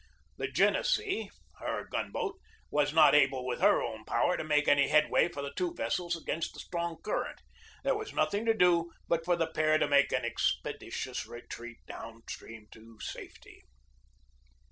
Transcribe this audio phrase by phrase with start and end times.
[0.39, 1.27] The Genesee,
[1.59, 2.39] her gun boat,
[2.71, 6.15] was not able with her own power to make any headway for the two vessels
[6.15, 7.39] against the strong current.
[7.83, 10.23] There 90 GEORGE DEWEY was nothing to do but for the pair to make an
[10.23, 13.61] expe ditious retreat downstream to safety.